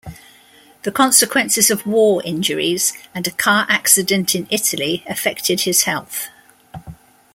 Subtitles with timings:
[0.81, 6.27] The consequences of war injuries and a car accident in Italy affected his health.